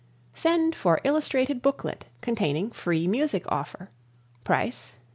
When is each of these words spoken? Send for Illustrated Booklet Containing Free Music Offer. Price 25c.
Send 0.33 0.75
for 0.75 0.99
Illustrated 1.03 1.61
Booklet 1.61 2.05
Containing 2.21 2.71
Free 2.71 3.05
Music 3.05 3.45
Offer. 3.51 3.91
Price 4.43 4.93
25c. 4.95 4.99